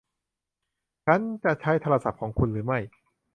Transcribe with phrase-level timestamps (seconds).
[1.05, 2.79] ฉันจะใช้โทรศัพท์ของคุณหรือไม่